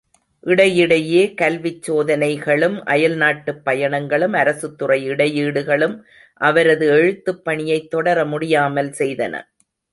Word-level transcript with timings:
இடையிடையே 0.43 1.33
கல்விச் 1.33 1.89
சோதனைகளும், 1.89 2.77
அயல்நாட்டுப் 2.85 3.61
பயணங்களும் 3.65 4.35
அரசுத்துறை 4.35 4.99
இடையீடுகளும், 5.09 5.95
அவரது 6.41 6.87
எழுத்துப் 6.89 7.43
பணியைத் 7.45 7.89
தொடர 7.89 8.25
முடியாமல் 8.25 8.91
செய்தன. 8.99 9.33